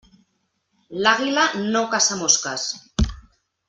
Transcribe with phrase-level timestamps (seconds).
[1.03, 2.69] L'àguila no caça mosques.